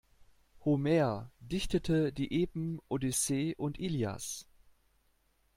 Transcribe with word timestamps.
Homer 0.65 1.29
dichtete 1.41 2.11
die 2.11 2.41
Epen 2.41 2.81
Odyssee 2.89 3.53
und 3.55 3.79
Ilias. 3.79 4.47